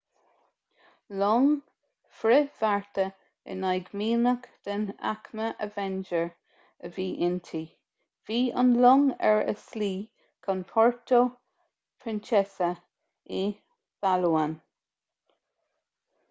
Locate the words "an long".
8.63-9.05